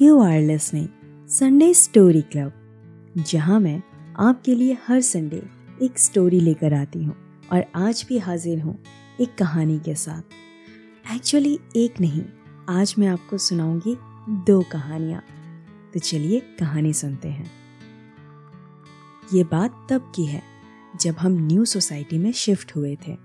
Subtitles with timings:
[0.00, 0.88] You are listening
[1.28, 3.82] Sunday story club जहाँ मैं
[4.18, 5.42] आपके लिए हर संडे
[5.82, 7.14] एक स्टोरी लेकर आती हूँ
[7.52, 8.78] और आज भी हाजिर हूँ
[9.20, 12.22] एक कहानी के साथ। एक्चुअली एक नहीं,
[12.68, 13.96] आज मैं आपको सुनाऊँगी
[14.46, 15.22] दो कहानियाँ।
[15.94, 17.50] तो चलिए कहानी सुनते हैं।
[19.34, 20.42] ये बात तब की है
[21.00, 23.16] जब हम न्यू सोसाइटी में शिफ्ट हुए थे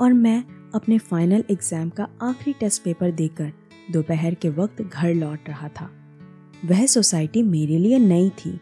[0.00, 0.42] और मैं
[0.74, 3.52] अपने फाइनल एग्ज़ाम का आखिरी टेस्ट पेपर देकर
[3.90, 5.90] दोपहर के वक्त घर लौट रहा था।
[6.64, 8.60] वह सोसाइटी मेरे लिए नई थी।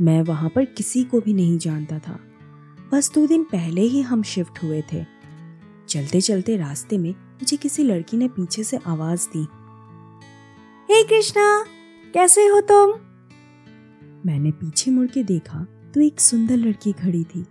[0.00, 2.20] मैं वहाँ पर किसी को भी नहीं जानता था।
[2.92, 5.04] बस दो दिन पहले ही हम शिफ्ट हुए थे।
[5.88, 9.46] चलते चलते रास्ते में मुझे किसी लड़की ने पीछे से आवाज़ दी।
[10.90, 11.64] हे hey कृष्णा,
[12.14, 13.00] कैसे हो तुम?
[14.26, 17.46] मैंने पीछे मुड़ के देखा तो एक सुंदर लड़की खड़ी थी।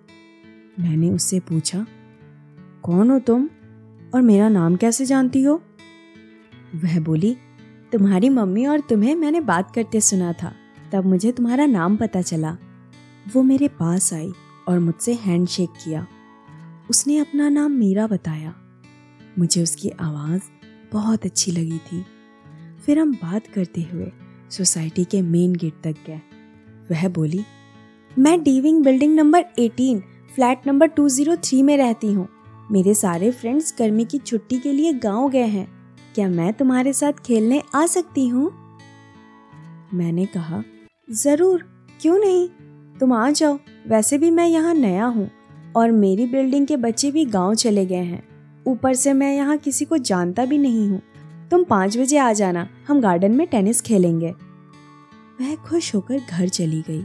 [0.80, 1.86] मैंने उससे पूछा,
[2.84, 3.50] कौन हो तुम?
[4.16, 5.64] और मेरा नाम कैसे जानती हो?
[6.76, 7.38] वह बोली,
[7.92, 10.54] तुम्हारी मम्मी और तुम्हें मैंने बात करते सुना था।
[10.94, 12.58] तब मुझे तुम्हारा नाम पता चला।
[13.34, 14.32] वो मेरे पास आई
[14.68, 16.08] और मुझसे हैंडशेक किया।
[16.90, 18.56] उसने अपना नाम मीरा बताया।
[19.40, 20.42] मुझे उसकी आवाज़
[20.94, 22.06] बहुत अच्छी लगी थी।
[22.86, 24.12] फिर हम बात करते हुए
[24.52, 26.22] सोसाइटी के मेन गेट तक गए।
[26.92, 27.44] वह बोली,
[28.20, 30.00] मैं D wing building number 18
[30.36, 32.28] flat number 203 में रहती हूँ।
[32.72, 35.81] मेरे सारे फ्रेंड्स गर्मी की छुट्टी के लिए गाँव गए हैं।
[36.16, 38.50] क्या मैं तुम्हारे साथ खेलने आ सकती हूँ?
[39.94, 40.64] मैंने कहा,
[41.08, 41.64] ज़रूर,
[42.02, 42.48] क्यों नहीं?
[43.00, 45.30] तुम आ जाओ, वैसे भी मैं यहाँ नया हूँ
[45.76, 48.24] और मेरी बिल्डिंग के बच्चे भी गाँव चले गए हैं।
[48.68, 51.02] ऊपर से मैं यहाँ किसी को जानता भी नहीं हूँ।
[51.52, 54.32] तुम पाँच बजे आ जाना, हम गार्डन में टेनिस खेलेंगे।
[55.42, 57.04] वह खुश होकर घर चली गई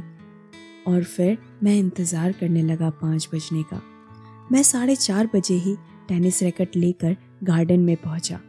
[0.86, 3.80] और फिर मैं इंतज़ार करने लगा पाँच बजने का।
[4.52, 5.76] मैं साढ़े चार बजे ही
[6.08, 8.40] टेनिस रैकेट लेकर गार्डन में पहुँचा।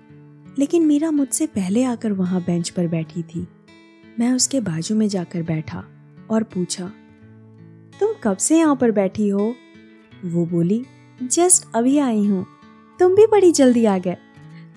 [0.60, 3.48] लेकिन मीरा मुझसे पहले आकर वहाँ बेंच पर बैठी थी।
[4.20, 5.84] मैं उसके बाजू में जाकर बैठा
[6.30, 6.92] और पूछा,
[8.00, 9.56] तुम कब से यहाँ पर बैठी हो?
[10.26, 10.86] वो बोली,
[11.24, 12.46] जस्ट अभी आई हूँ।
[13.00, 14.18] तुम भी बड़ी जल्दी आ गए।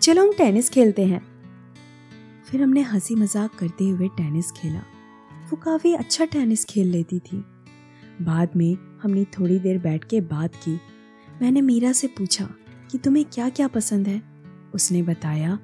[0.03, 1.21] चलो हम टेनिस खेलते हैं।
[2.45, 4.83] फिर हमने हँसी मज़ाक करते हुए टेनिस खेला।
[5.51, 7.45] वो काफ़ी अच्छा टेनिस खेल लेती थी।
[8.23, 10.79] बाद में हमने थोड़ी देर बैठ के बात की।
[11.43, 12.49] मैंने मीरा से पूछा
[12.91, 14.23] कि, तुम्हें क्या क्या पसंद है?
[14.75, 15.59] उसने बताया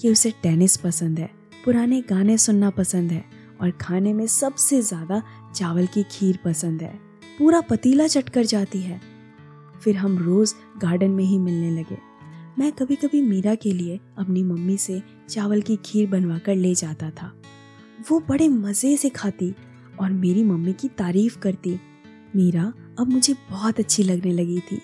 [0.00, 1.30] कि उसे टेनिस पसंद है,
[1.64, 3.24] पुराने गाने सुनना पसंद है
[3.60, 5.22] और खाने में सबसे ज़्यादा
[5.54, 6.94] चावल की खीर पसंद है।
[7.38, 9.00] पूरा पतीला चट कर जाती है।
[9.82, 11.98] फिर हम रोज़ गार्डन में ही मिलने लगे।
[12.58, 16.74] मैं कभी कभी मीरा के लिए अपनी मम्मी से चावल की खीर बनवा कर ले
[16.74, 17.32] जाता था।
[18.10, 19.54] वो बड़े मज़े से खाती
[20.00, 21.78] और मेरी मम्मी की तारीफ़ करती।
[22.36, 24.80] मीरा अब मुझे बहुत अच्छी लगने लगी थी,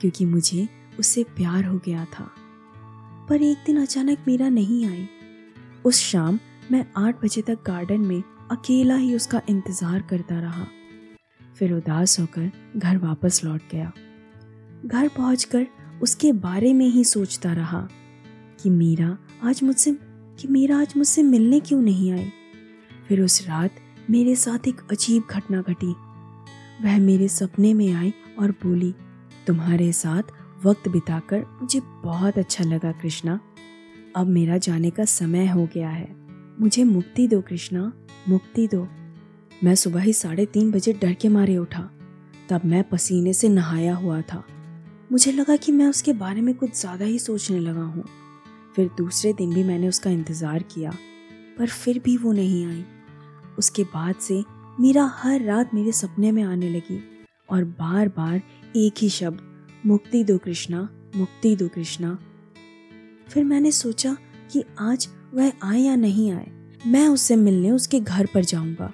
[0.00, 0.66] क्योंकि मुझे
[0.98, 2.30] उससे प्यार हो गया था।
[3.28, 5.06] पर एक दिन अचानक मीरा नहीं आई।
[5.84, 6.38] उस शाम
[6.72, 10.66] मैं आठ बजे तक गार्डन में अकेला ही उसका इंतज़ार करता रहा।
[11.56, 13.92] फिर उदास होकर घर वापस लौट गया।
[14.86, 15.66] घर पहुंचकर
[16.02, 17.88] उसके बारे में ही सोचता रहा
[18.62, 19.92] कि मीरा आज मुझसे,
[20.38, 22.30] कि मीरा आज मुझसे मिलने क्यों नहीं आई?
[23.08, 23.76] फिर उस रात
[24.10, 25.94] मेरे साथ एक अजीब घटना घटी।
[26.84, 28.94] वह मेरे सपने में आई और बोली,
[29.46, 30.22] तुम्हारे साथ
[30.64, 33.38] वक्त बिताकर मुझे बहुत अच्छा लगा, कृष्णा।
[34.16, 36.08] अब मेरा जाने का समय हो गया है।
[36.60, 37.92] मुझे मुक्ति दो, कृष्णा।
[38.28, 38.86] मुक्ति दो।
[39.64, 41.90] मैं सुबह ही साढ़े तीन बजे डर के मारे उठा।
[42.48, 44.42] तब मैं पसीने से नहाया हुआ था।
[45.12, 48.04] मुझे लगा कि मैं उसके बारे में कुछ ज़्यादा ही सोचने लगा हूँ।
[48.76, 50.90] फिर दूसरे दिन भी मैंने उसका इंतज़ार किया,
[51.58, 52.84] पर फिर भी वो नहीं आई।
[53.58, 54.42] उसके बाद से
[54.80, 57.02] मेरा हर रात मेरे सपने में आने लगी
[57.50, 58.40] और बार बार
[58.76, 59.40] एक ही शब्द
[59.86, 60.80] मुक्ति दो कृष्णा,
[61.16, 62.18] मुक्ति दो कृष्णा।
[63.28, 64.16] फिर मैंने सोचा
[64.52, 66.50] कि आज वह आए या नहीं आए,
[66.86, 68.92] मैं उससे मिलने उसके घर पर जाऊँगा।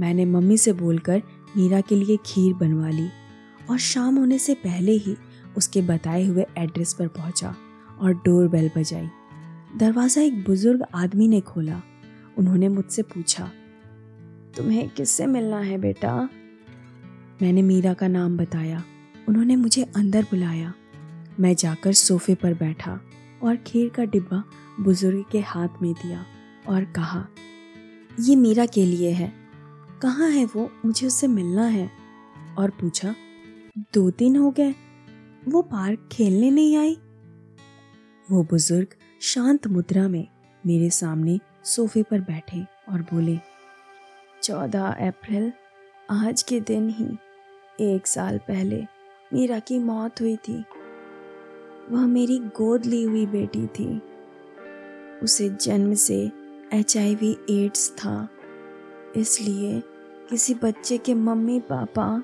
[0.00, 1.22] मैंने मम्मी से बोलकर
[1.56, 3.08] मीरा के लिए खीर बनवा ली
[3.70, 5.16] और शाम होने से पहले ही
[5.56, 7.54] उसके बताए हुए एड्रेस पर पहुँचा
[8.00, 9.08] और डोर बेल बजाई।
[9.76, 11.80] दरवाज़ा एक बुज़ुर्ग आदमी ने खोला।
[12.38, 13.50] उन्होंने मुझसे पूछा,
[14.56, 16.28] तुम्हें किससे मिलना है बेटा?
[17.42, 18.84] मैंने मीरा का नाम बताया।
[19.28, 20.74] उन्होंने मुझे अंदर बुलाया।
[21.40, 23.00] मैं जाकर सोफे पर बैठा
[23.42, 24.44] और खीर का डिब्बा
[24.80, 26.26] बुज़ुर्ग के हाथ में दिया
[26.68, 27.28] और कहा,
[28.20, 29.32] ये मीरा के लिए है।
[30.02, 30.70] कहाँ है वो?
[30.84, 31.90] मुझे उससे मिलना है।
[32.58, 33.14] और पूछा,
[33.94, 34.74] दो दिन हो गए,
[35.48, 36.94] वो पार्क खेलने नहीं आई?
[38.30, 38.86] वो बुज़ुर्ग
[39.20, 40.28] शांत मुद्रा में
[40.66, 43.38] मेरे सामने सोफे पर बैठे और बोले,
[44.42, 45.52] चौदह अप्रैल
[46.10, 47.18] आज के दिन ही,
[47.80, 48.97] एक साल पहले
[49.34, 50.64] मीरा की मौत हुई थी।
[51.90, 54.02] वह मेरी गोद ली हुई बेटी थी।
[55.22, 56.32] उसे जन्म से
[56.74, 58.28] एचआईवी एड्स था।
[59.16, 59.82] इसलिए
[60.30, 62.22] किसी बच्चे के मम्मी पापा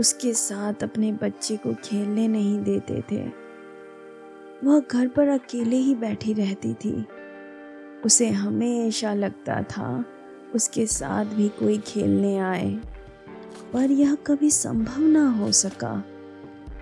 [0.00, 3.30] उसके साथ अपने बच्चे को खेलने नहीं देते थे।
[4.64, 7.06] वह घर पर अकेले ही बैठी रहती थी।
[8.04, 10.04] उसे हमेशा लगता था
[10.54, 12.80] उसके साथ भी कोई खेलने आए।
[13.72, 16.04] पर यह कभी संभव ना हो सका।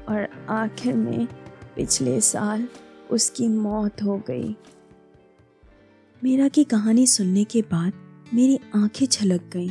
[0.09, 1.27] और आखिर में
[1.77, 2.69] पिछले साल
[3.11, 4.57] उसकी मौत हो गई।
[6.25, 7.93] मीरा की कहानी सुनने के बाद
[8.35, 9.71] मेरी आँखें छलक गईं।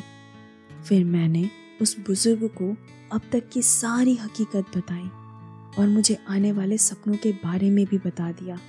[0.88, 1.50] फिर मैंने
[1.81, 2.75] उस बुज़ुर्ग को
[3.12, 5.10] अब तक की सारी हकीकत बताई
[5.80, 8.60] और मुझे आने वाले सपनों के बारे में भी बता दिया।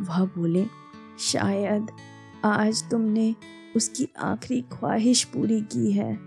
[0.00, 0.66] वह बोले,
[1.18, 1.86] शायद
[2.44, 3.34] आज तुमने
[3.76, 6.18] उसकी आखिरी ख्वाहिश पूरी की है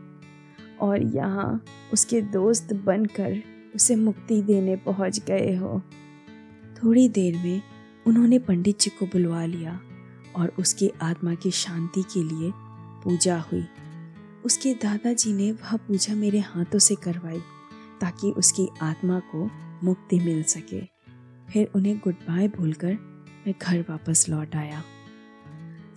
[0.82, 1.64] और यहाँ
[1.94, 5.82] उसके दोस्त बनकर उसे मुक्ति देने पहुँच गए हो।
[6.84, 7.62] थोड़ी देर में
[8.08, 9.82] उन्होंने पंडित जी को बुलवा लिया
[10.36, 12.52] और उसकी आत्मा की शांति के लिए
[13.04, 13.66] पूजा हुई।
[14.46, 17.40] उसके दादाजी ने वह पूजा मेरे हाथों से करवाई
[18.02, 19.50] ताकि उसकी आत्मा को
[19.84, 20.82] मुक्ति मिल सके।
[21.52, 22.94] फिर उन्हें गुड बाय बोलकर
[23.48, 24.84] मैं घर वापस लौट आया।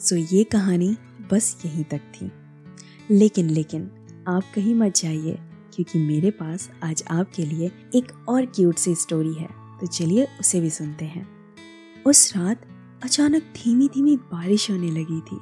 [0.00, 0.96] सो ये कहानी
[1.32, 2.32] बस यहीं तक थी।
[3.10, 3.90] लेकिन लेकिन,
[4.28, 5.38] आप कहीं मत जाइए।
[5.76, 9.48] क्योंकि मेरे पास आज आपके लिए एक और क्यूट सी स्टोरी है।
[9.80, 11.26] तो चलिए उसे भी सुनते हैं।
[12.06, 12.66] उस रात
[13.04, 15.38] अचानक धीमी धीमी बारिश होने लगी थी।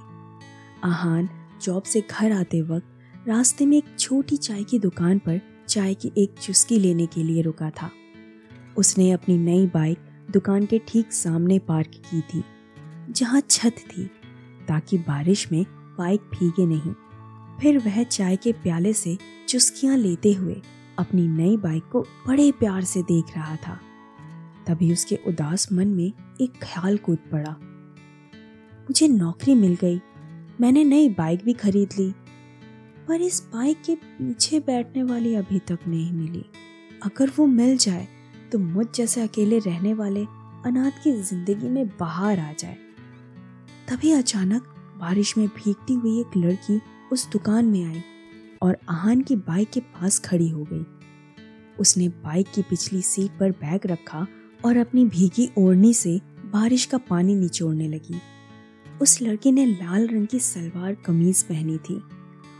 [0.84, 1.28] आहान
[1.62, 6.12] जॉब से घर आते वक्त रास्ते में एक छोटी चाय की दुकान पर चाय की
[6.18, 7.90] एक चुस्की लेने के लिए रुका था।
[8.76, 9.98] उसने अपनी नई बाइक
[10.30, 12.42] दुकान के ठीक सामने पार्क की थी,
[13.10, 14.04] जहाँ छत थी,
[14.68, 15.64] ताकि बारिश में
[15.98, 16.94] बाइक भीगे नहीं।
[17.60, 19.16] फिर वह चाय के प्याले से
[19.48, 20.60] चुस्कियाँ लेते हुए
[20.98, 23.78] अपनी नई बाइक को बड़े प्यार से देख रहा था।
[24.66, 27.56] तभी उसके उदास मन में एक ख्याल कूद पड़ा।
[28.80, 30.00] मुझे नौकरी मिल गई।
[30.60, 32.12] मैंने नई बाइक भी खरीद ली।
[33.08, 36.44] पर इस बाइक के पीछे बैठने वाली अभी तक नहीं मिली।
[37.02, 38.06] अगर वो मिल जाए
[38.52, 40.24] तो मुझ जैसे अकेले रहने वाले
[40.66, 42.76] अनाथ की ज़िंदगी में बाहर आ जाए।
[43.88, 46.80] तभी अचानक बारिश में भीगती हुई एक लड़की
[47.14, 48.02] उस दुकान में आई
[48.62, 50.84] और आहान की बाइक के पास खड़ी हो गई।
[51.80, 54.26] उसने बाइक की पिछली सीट पर बैग रखा
[54.64, 58.20] और अपनी भीगी ओढ़नी से बारिश का पानी निचोड़ने लगी।
[59.02, 62.02] उस लड़की ने लाल रंग की सलवार कमीज पहनी थी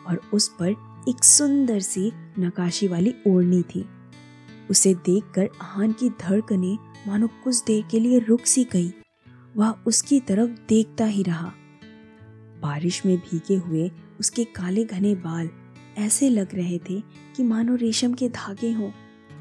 [0.07, 0.71] और उस पर
[1.09, 3.85] एक सुंदर सी नकाशी वाली ओढ़नी थी।
[4.71, 6.79] उसे देखकर आहान की धड़कने
[7.11, 8.93] मानो कुछ देर के लिए रुक सी गई।
[9.57, 11.53] वह उसकी तरफ़ देखता ही रहा।
[12.63, 13.91] बारिश में भीगे हुए
[14.25, 15.49] उसके काले घने बाल
[15.99, 17.01] ऐसे लग रहे थे
[17.37, 18.91] कि मानो रेशम के धागे हों।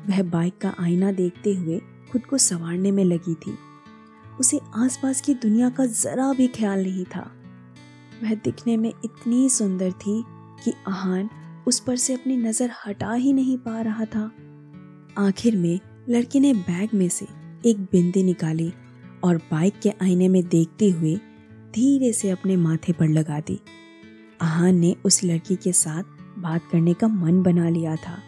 [0.08, 1.80] वह बाइक का आईना देखते हुए
[2.12, 3.56] खुद को संवारने में लगी थी।
[4.40, 7.22] उसे आसपास की दुनिया का जरा भी ख्याल नहीं था।
[8.24, 10.24] वह दिखने में इतनी सुंदर थी
[10.64, 11.30] कि आहान
[11.68, 14.26] उस पर से अपनी नज़र हटा ही नहीं पा रहा था।
[15.18, 17.28] आखिर में लड़की ने बैग में से
[17.66, 18.74] एक बिंदी निकाली
[19.24, 21.16] और बाइक के आईने में देखते हुए
[21.76, 23.60] धीरे से अपने माथे पर लगा दी।
[24.42, 26.04] आहान ने उस लड़की के साथ
[26.40, 28.20] बात करने का मन बना लिया था।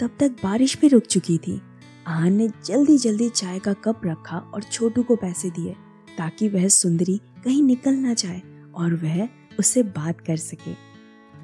[0.00, 1.60] तब तक बारिश भी रुक चुकी थी।
[2.06, 5.76] आहान ने जल्दी जल्दी चाय का कप रखा और छोटू को पैसे दिए,
[6.18, 8.42] ताकि वह सुंदरी कहीं निकल ना जाए
[8.74, 9.28] और वह
[9.58, 10.74] उससे बात कर सके।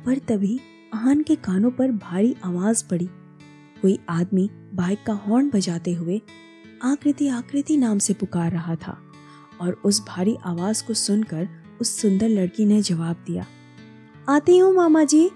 [0.05, 0.61] पर तभी
[0.95, 3.09] आहान के कानों पर भारी आवाज़ पड़ी।
[3.83, 6.23] कोई आदमी बाइक का हॉर्न बजाते हुए
[6.85, 8.99] आकृति आकृति नाम से पुकार रहा था
[9.61, 11.49] और उस भारी आवाज़ को सुनकर
[11.81, 13.47] उस सुंदर लड़की ने जवाब दिया
[14.31, 15.27] आती हूँ, मामा जी।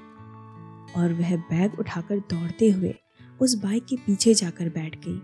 [0.97, 2.95] और वह बैग उठाकर दौड़ते हुए
[3.41, 5.17] उस बाइक के पीछे जाकर बैठ गई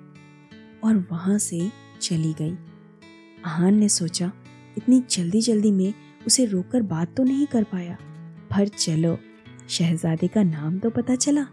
[0.85, 1.61] और वहाँ से
[2.03, 2.57] चली गई।
[3.47, 4.31] आहान ने सोचा,
[4.77, 5.93] इतनी जल्दी जल्दी में
[6.27, 7.97] उसे रोककर बात तो नहीं कर पाया,
[8.50, 9.17] पर चलो,
[9.69, 11.47] शहजादे का नाम तो पता चला,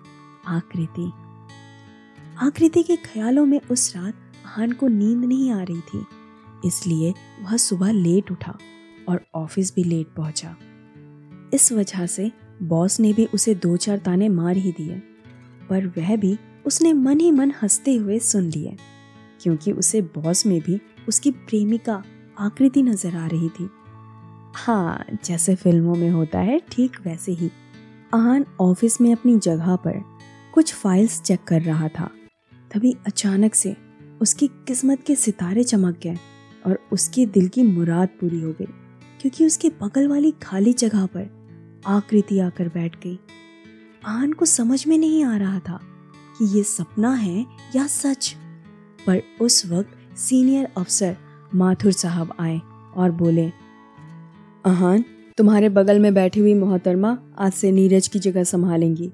[0.48, 1.12] आकृति।
[2.42, 6.06] आकृति के ख्यालों में उस रात आहान को नींद नहीं आ रही थी,
[6.66, 8.58] इसलिए वह सुबह लेट उठा
[9.10, 10.56] और ऑफ़िस भी लेट पहुँचा।
[11.54, 12.32] इस वजह से
[12.64, 15.02] बॉस ने भी उसे दो चार ताने मार ही दिए,
[15.70, 18.76] पर वह भी उसने मन ही मन हँसते हुए सुन लिए,
[19.42, 22.04] क्योंकि उसे बॉस में भी उसकी प्रेमिका
[22.40, 23.70] आकृति नज़र आ रही थी।
[24.56, 27.50] हाँ जैसे फ़िल्मों में होता है, ठीक वैसे ही।
[28.14, 30.02] आहान ऑफ़िस में अपनी जगह पर
[30.54, 32.10] कुछ फाइल्स चेक कर रहा था,
[32.72, 33.76] तभी अचानक से
[34.22, 36.18] उसकी किस्मत के सितारे चमक गए
[36.66, 38.66] और उसके दिल की मुराद पूरी हो गई,
[39.22, 41.30] क्योंकि उसके बगल वाली खाली जगह पर
[41.88, 43.20] आकृति आकर बैठ गई।
[44.06, 45.80] आहान को समझ में नहीं आ रहा था
[46.40, 48.36] कि ये सपना है या सच।
[49.08, 51.18] पर उस वक्त सीनियर अफसर
[51.56, 52.62] माथुर साहब आए
[52.96, 53.52] और बोले
[54.66, 55.06] आहान
[55.38, 59.12] तुम्हारे बगल में बैठी हुई मोहतरमा आज से नीरज की जगह संभालेंगी।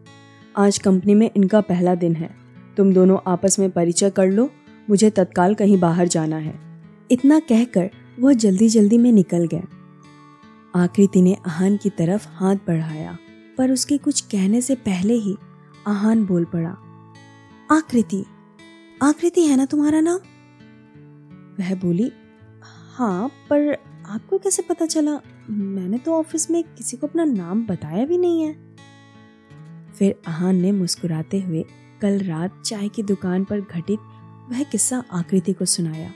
[0.58, 2.36] आज कंपनी में इनका पहला दिन है।
[2.78, 4.50] तुम दोनों आपस में परिचय कर लो।
[4.90, 6.60] मुझे तत्काल कहीं बाहर जाना है।
[7.12, 7.90] इतना कहकर
[8.20, 9.64] वह जल्दी जल्दी में निकल गया
[10.74, 13.18] आकृति ने आहान की तरफ़ हाथ बढ़ाया,
[13.58, 15.36] पर उसके कुछ कहने से पहले ही
[15.88, 16.70] आहान बोल पड़ा,
[17.72, 18.24] आकृति
[19.04, 20.20] आकृति है ना तुम्हारा नाम?
[21.60, 22.12] वह बोली
[22.96, 23.74] हाँ पर
[24.08, 25.20] आपको कैसे पता चला?
[25.50, 28.54] मैंने तो ऑफ़िस में किसी को अपना नाम बताया भी नहीं है.
[29.92, 31.64] फिर आहान ने मुस्कुराते हुए
[32.02, 34.00] कल रात चाय की दुकान पर घटित
[34.50, 36.12] वह किस्सा आकृति को सुनाया।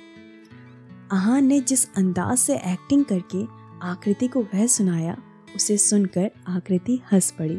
[1.12, 3.44] आहान ने जिस अंदाज से एक्टिंग करके
[3.84, 5.18] आकृति को वह सुनाया,
[5.56, 7.58] उसे सुनकर आकृति हंस पड़ी।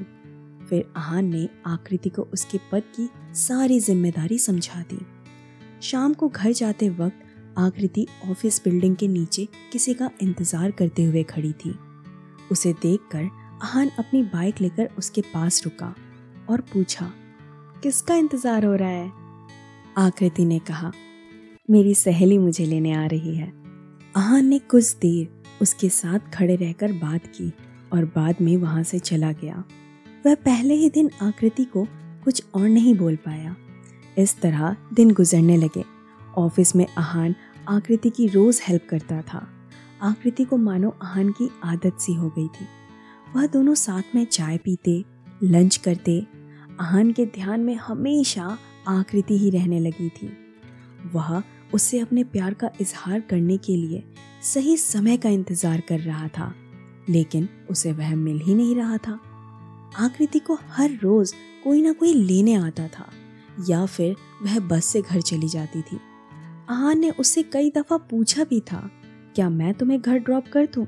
[0.68, 4.98] फिर आहान ने आकृति को उसके पद की सारी ज़िम्मेदारी समझा दी।
[5.82, 7.25] शाम को घर जाते वक्त
[7.58, 11.75] आकृति ऑफ़िस बिल्डिंग के नीचे किसी का इंतज़ार करते हुए खड़ी थी।
[12.52, 13.28] उसे देखकर
[13.62, 15.94] आहान अपनी बाइक लेकर उसके पास रुका
[16.50, 17.10] और पूछा,
[17.82, 19.10] किसका इंतज़ार हो रहा है?
[19.98, 20.92] आकृति ने कहा,
[21.68, 23.52] मेरी सहेली मुझे लेने आ रही है।
[24.14, 25.26] आहान ने कुछ देर
[25.62, 27.52] उसके साथ खड़े रहकर बात की
[27.92, 29.64] और बाद में वहाँ से चला गया।
[30.26, 31.86] वह पहले ही दिन आकृति को
[32.24, 33.56] कुछ और नहीं बोल पाया।
[34.18, 35.84] इस तरह दिन गुजरने लगे।
[36.38, 37.34] ऑफ़िस में आहान
[37.68, 39.48] आकृति की रोज हेल्प करता था।
[40.02, 42.66] आकृति को मानो आहान की आदत सी हो गई थी।
[43.36, 45.04] वह दोनों साथ में चाय पीते,
[45.42, 46.26] लंच करते।
[46.80, 50.36] आहान के ध्यान में हमेशा आकृति ही रहने लगी थी।
[51.12, 51.42] वह
[51.75, 54.02] उससे अपने प्यार का इजहार करने के लिए
[54.44, 56.52] सही समय का इंतज़ार कर रहा था,
[57.08, 59.18] लेकिन उसे वह मिल ही नहीं रहा था।
[59.96, 61.34] आकृति को हर रोज
[61.64, 63.06] कोई ना कोई लेने आता था,
[63.68, 65.98] या फिर वह बस से घर चली जाती थी।
[66.70, 68.88] आहान ने उससे कई दफ़ा पूछा भी था,
[69.34, 70.87] क्या मैं तुम्हें घर ड्रॉप कर दूँ?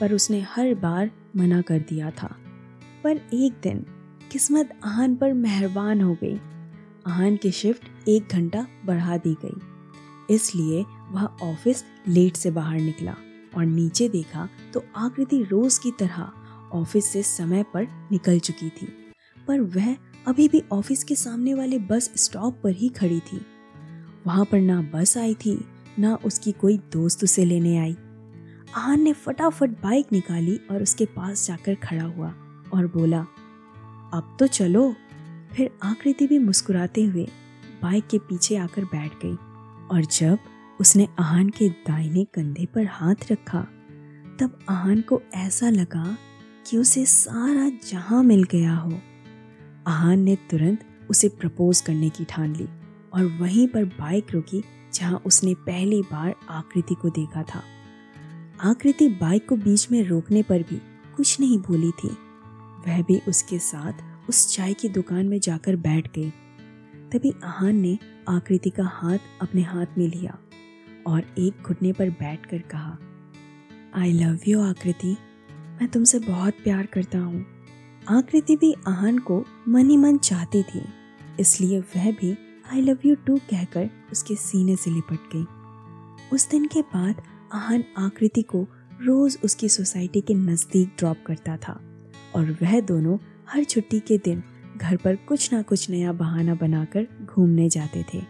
[0.00, 2.34] पर उसने हर बार मना कर दिया था।
[3.04, 3.84] पर एक दिन
[4.32, 6.36] किस्मत आहान पर मेहरबान हो गई।
[7.06, 9.58] आहान की शिफ्ट एक घंटा बढ़ा दी गई।
[10.30, 13.14] इसलिए वह ऑफ़िस लेट से बाहर निकला
[13.56, 16.30] और नीचे देखा तो आकृति रोज की तरह
[16.72, 18.86] ऑफ़िस से समय पर निकल चुकी थी।
[19.48, 19.96] पर वह
[20.26, 23.40] अभी भी ऑफ़िस के सामने वाले बस स्टॉप पर ही खड़ी थी।
[24.26, 25.58] वहाँ पर ना बस आई थी,
[25.98, 27.96] ना उसकी कोई दोस्त उसे लेने आई।
[28.76, 32.28] आहान ने फटाफट बाइक निकाली और उसके पास जाकर खड़ा हुआ
[32.74, 33.20] और बोला,
[34.14, 34.94] अब तो चलो।
[35.54, 37.28] फिर आकृति भी मुस्कुराते हुए
[37.82, 39.36] बाइक के पीछे आकर बैठ गई।
[39.90, 40.38] और जब
[40.80, 43.60] उसने आहान के दाहिने कंधे पर हाथ रखा,
[44.40, 46.18] तब आहान को ऐसा लगा
[46.70, 48.92] कि उसे सारा जहाँ मिल गया हो।
[49.86, 52.68] आहान ने तुरंत उसे प्रपोज करने की ठान ली
[53.12, 57.62] और वहीं पर बाइक रुकी जहाँ उसने पहली बार आकृति को देखा था।
[58.60, 60.80] आकृति बाइक को बीच में रोकने पर भी
[61.16, 62.08] कुछ नहीं भूली थी।
[62.88, 63.92] वह भी उसके साथ
[64.28, 66.30] उस चाय की दुकान में जाकर बैठ गई।
[67.12, 67.98] तभी आहान ने
[68.30, 70.38] आकृति का हाथ अपने हाथ में लिया
[71.06, 72.98] और एक घुटने पर बैठकर कहा
[73.96, 75.16] आई लव यू आकृति।
[75.80, 77.44] मैं तुमसे बहुत प्यार करता हूँ।
[78.08, 80.82] आकृति भी आहान को मन ही मन चाहती थी,
[81.40, 82.36] इसलिए वह भी
[82.72, 85.44] आई लव यू टू कहकर उसके सीने से लिपट गई।
[86.32, 87.22] उस दिन के बाद
[87.52, 88.66] आहन आकृति को
[89.02, 91.80] रोज उसकी सोसाइटी के नज़दीक ड्रॉप करता था
[92.34, 93.18] और वह दोनों
[93.48, 94.42] हर छुट्टी के दिन
[94.80, 98.22] घर पर कुछ ना कुछ नया बहाना बनाकर घूमने जाते थे।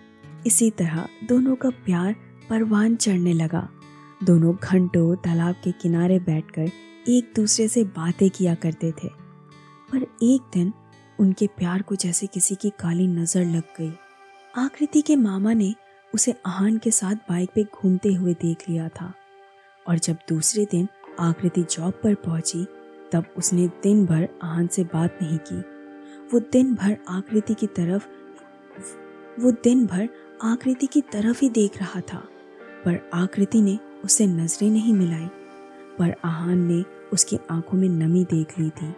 [0.46, 2.14] इसी तरह दोनों का प्यार
[2.50, 3.68] परवान चढ़ने लगा।
[4.24, 6.70] दोनों घंटों तालाब के किनारे बैठकर
[7.08, 9.08] एक दूसरे से बातें किया करते थे।
[9.92, 10.72] पर एक दिन
[11.20, 13.92] उनके प्यार को जैसे किसी की काली नज़र लग गई।
[14.58, 15.74] आकृति के मामा ने
[16.14, 19.14] उसे आहान के साथ बाइक पे घूमते हुए देख लिया था।
[19.88, 20.88] और जब दूसरे दिन
[21.20, 22.66] आकृति जॉब पर पहुँची,
[23.12, 25.62] तब उसने दिन भर आहन से बात नहीं की।
[26.30, 28.06] वो दिन भर आकृति की तरफ़,
[29.40, 30.08] वो दिन भर
[30.42, 32.18] आकृति की तरफ़ ही देख रहा था,
[32.84, 35.26] पर आकृति ने उसे नज़रें नहीं मिलाई,
[35.98, 36.82] पर आहान ने
[37.12, 38.92] उसकी आँखों में नमी देख ली थी।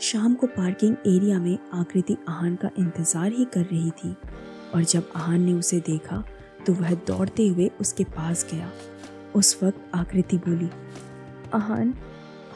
[0.00, 4.14] शाम को पार्किंग एरिया में आकृति आहान का इंतज़ार ही कर रही थी,
[4.74, 6.22] और जब आहान ने उसे देखा
[6.66, 8.70] तो वह दौड़ते हुए उसके पास गया।
[9.34, 10.70] उस वक्त आकृति बोली,
[11.54, 11.94] आहान,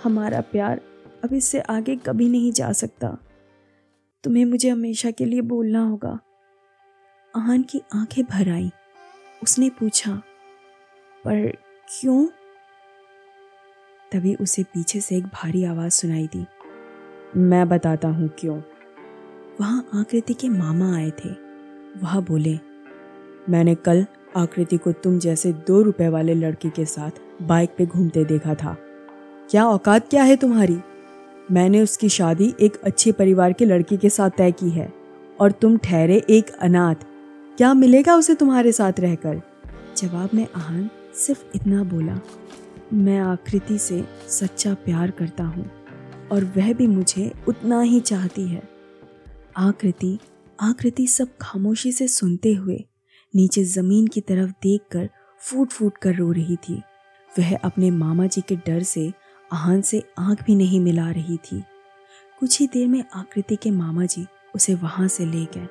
[0.04, 0.80] हमारा प्यार
[1.24, 3.16] अब इससे आगे कभी नहीं जा सकता।
[4.24, 6.18] तुम्हें मुझे हमेशा के लिए बोलना होगा।
[7.36, 8.70] आहन की आँखें भर आई।
[9.42, 10.12] उसने पूछा,
[11.24, 11.56] पर
[11.88, 12.26] क्यों?
[14.12, 16.44] तभी उसे पीछे से एक भारी आवाज़ सुनाई दी।
[17.36, 18.60] मैं बताता हूँ क्यों?
[19.60, 21.30] वहाँ आकृति के मामा आए थे।
[22.00, 22.58] वह बोले,
[23.48, 27.10] मैंने कल आकृति को तुम जैसे दो रुपए वाले लड़के के साथ
[27.42, 28.76] बाइक पे घूमते देखा था।
[29.50, 30.80] क्या औकात क्या है तुम्हारी?
[31.50, 34.92] मैंने उसकी शादी एक अच्छे परिवार के लड़के के साथ तय की है,
[35.40, 37.04] और तुम ठहरे एक अनाथ।
[37.58, 39.40] क्या मिलेगा उसे तुम्हारे साथ रहकर?
[39.96, 42.18] जवाब में आहन सिर्फ़ इतना बोला,
[42.92, 45.70] मैं आकृति से सच्चा प्यार करता हूँ,
[46.32, 48.62] और वह भी मुझे उतना ही चाहती है।
[49.56, 50.18] आकृति
[50.58, 52.84] आकृति सब खामोशी से सुनते हुए
[53.34, 55.08] नीचे ज़मीन की तरफ़ देखकर
[55.40, 56.80] फूट फूट कर रो रही थी।
[57.30, 59.12] वह अपने मामा जी के डर से
[59.52, 61.62] आहन से आँख भी नहीं मिला रही थी।
[62.40, 65.68] कुछ ही देर में आकृति के मामा जी उसे वहाँ से ले गए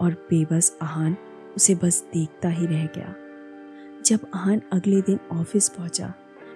[0.00, 1.16] और बेबस आहन
[1.56, 3.14] उसे बस देखता ही रह गया।
[4.06, 6.14] जब आहन अगले दिन ऑफ़िस पहुँचा,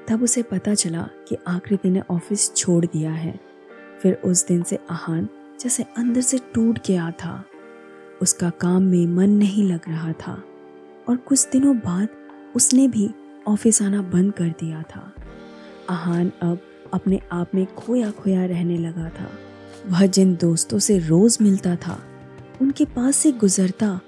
[0.08, 3.40] तब उसे पता चला कि आकृति ने ऑफ़िस छोड़ दिया है।
[4.02, 5.28] फिर उस दिन से आहन
[5.60, 7.44] जैसे अंदर से टूट गया था।
[8.22, 10.42] उसका काम में मन नहीं लग रहा था
[11.08, 12.08] और कुछ दिनों बाद
[12.56, 13.10] उसने भी
[13.48, 15.12] ऑफ़िस आना बंद कर दिया था।
[15.90, 16.60] आहान अब
[16.94, 19.30] अपने आप में खोया खोया रहने लगा था।
[19.86, 21.98] वह जिन दोस्तों से रोज मिलता था,
[22.60, 24.00] उनके पास से गुजरता,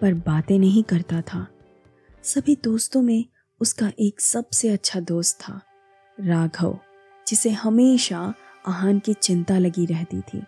[0.00, 1.46] पर बातें नहीं करता था।
[2.24, 3.24] सभी दोस्तों में
[3.60, 5.60] उसका एक सबसे अच्छा दोस्त था,
[6.18, 6.78] राघव,
[7.26, 8.34] जिसे हमेशा
[8.66, 10.42] आहान की चिंता लगी रहती थी।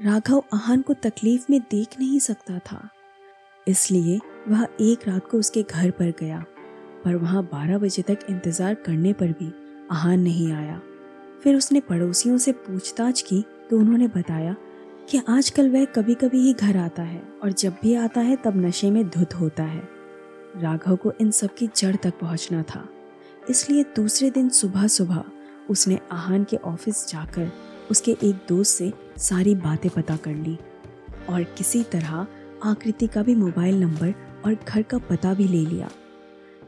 [0.00, 2.88] राघव आहान को तकलीफ़ में देख नहीं सकता था।
[3.66, 6.44] इसलिए वह एक रात को उसके घर पर गया,
[7.04, 9.52] पर वहाँ बारह बजे तक इंतज़ार करने पर भी
[9.90, 10.80] आहान नहीं आया।
[11.42, 14.56] फिर उसने पड़ोसियों से पूछताछ की तो उन्होंने बताया
[15.10, 18.56] कि आजकल वह कभी कभी ही घर आता है और जब भी आता है तब
[18.56, 19.82] नशे में धुत होता है।
[20.56, 22.88] राघव को इन सब की जड़ तक पहुँचना था।
[23.50, 25.24] इसलिए दूसरे दिन सुबह सुबह
[25.70, 27.50] उसने आहान के ऑफ़िस जाकर
[27.90, 30.58] उसके एक दोस्त से सारी बातें पता कर ली
[31.30, 32.26] और किसी तरह
[32.64, 35.90] आकृति का भी मोबाइल नंबर और घर का पता भी ले लिया।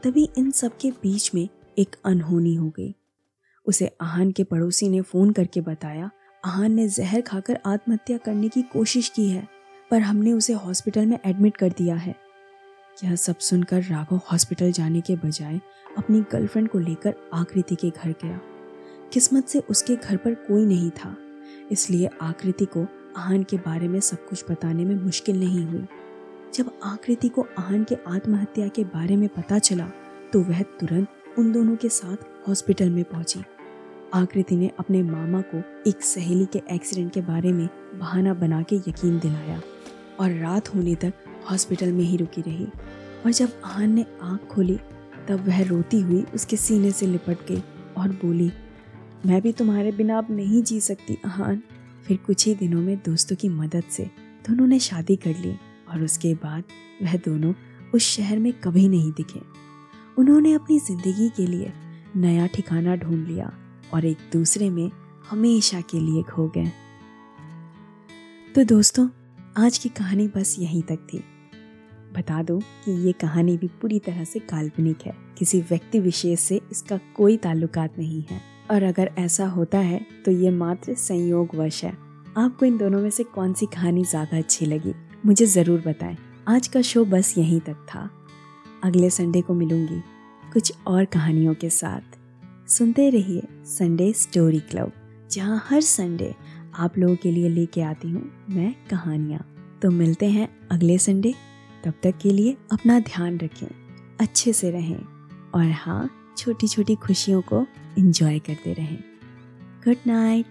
[0.03, 2.93] तभी इन सब के बीच में एक अनहोनी हो गई।
[3.65, 6.09] उसे आहान के पड़ोसी ने फ़ोन करके बताया,
[6.43, 9.47] आहान ने जहर खाकर आत्महत्या करने की कोशिश की है,
[9.91, 12.15] पर हमने उसे हॉस्पिटल में एडमिट कर दिया है।
[12.97, 15.59] यह सब सुनकर राघव हॉस्पिटल जाने के बजाय
[15.97, 18.39] अपनी गर्लफ्रेंड को लेकर आकृति के घर गया।
[19.13, 21.15] किस्मत से उसके घर पर कोई नहीं था,
[21.71, 22.85] इसलिए आकृति को
[23.17, 25.85] आहन के बारे में सब कुछ बताने में मुश्किल नहीं हुई।
[26.53, 29.87] जब आकृति को आहन के आत्महत्या के बारे में पता चला
[30.33, 33.43] तो वह तुरंत उन दोनों के साथ हॉस्पिटल में पहुँची।
[34.13, 35.57] आकृति ने अपने मामा को
[35.89, 39.61] एक सहेली के एक्सीडेंट के बारे में बहाना बना के यकीन दिलाया
[40.19, 41.13] और रात होने तक
[41.51, 42.65] हॉस्पिटल में ही रुकी रही।
[43.25, 44.77] और जब आहन ने आँख खोली,
[45.27, 47.61] तब वह रोती हुई उसके सीने से लिपट गई
[47.97, 48.51] और बोली,
[49.25, 51.61] मैं भी तुम्हारे बिना अब नहीं जी सकती आहान
[52.07, 54.03] फिर कुछ ही दिनों में दोस्तों की मदद से
[54.49, 55.55] दोनों ने शादी कर ली
[55.89, 56.63] और उसके बाद
[57.03, 57.53] वह दोनों
[57.95, 59.41] उस शहर में कभी नहीं दिखे।
[60.17, 61.73] उन्होंने अपनी ज़िंदगी के लिए
[62.15, 63.51] नया ठिकाना ढूंढ लिया।
[63.93, 64.89] और एक दूसरे में
[65.29, 66.71] हमेशा के लिए खो गए।
[68.55, 69.07] तो दोस्तों,
[69.57, 71.23] आज की कहानी बस यहीं तक थी।
[72.15, 76.59] बता दो कि ये कहानी भी पूरी तरह से काल्पनिक है। किसी व्यक्ति विशेष से
[76.71, 81.83] इसका कोई ताल्लुकात नहीं है। और अगर ऐसा होता है तो ये मात्र संयोग वश
[81.83, 81.91] है।
[82.37, 84.93] आपको इन दोनों में से कौन सी कहानी ज़्यादा अच्छी लगी,
[85.25, 88.09] मुझे ज़रूर बताएँ। आज का शो बस यहीं तक था।
[88.83, 90.01] अगले संडे को मिलूँगी
[90.53, 92.17] कुछ और कहानियों के साथ।
[92.67, 94.91] सुनते रहिए संडे स्टोरी क्लब
[95.31, 96.33] जहाँ हर संडे
[96.75, 99.39] आप लोगों के लिए लेके आती हूँ मैं कहानियाँ।
[99.81, 101.33] तो मिलते हैं अगले संडे
[101.85, 103.67] तब तक के लिए अपना ध्यान रखें
[104.21, 104.99] अच्छे से रहें
[105.55, 107.65] और हाँ छोटी छोटी खुशियों को
[107.97, 108.97] इन्जॉय करते रहें।
[109.85, 110.45] Good night